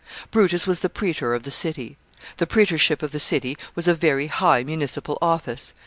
[0.31, 1.95] ]Brutus was the praetor of the city.
[2.37, 5.75] The praetorship of the city was a very high municipal office.